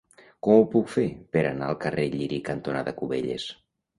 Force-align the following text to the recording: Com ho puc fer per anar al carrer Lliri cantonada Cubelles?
Com 0.45 0.61
ho 0.61 0.63
puc 0.71 0.87
fer 0.93 1.03
per 1.35 1.43
anar 1.49 1.67
al 1.73 1.77
carrer 1.85 2.07
Lliri 2.15 2.41
cantonada 2.47 2.97
Cubelles? 3.03 3.49